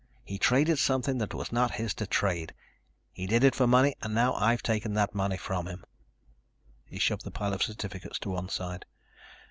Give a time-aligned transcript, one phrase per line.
[0.25, 2.55] He traded something that was not his to trade.
[3.11, 5.83] He did it for money and now I've taken that money from him."
[6.87, 8.85] He shoved the pile of certificates to one side.